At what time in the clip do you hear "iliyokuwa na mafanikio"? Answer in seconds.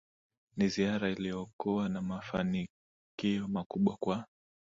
1.09-3.47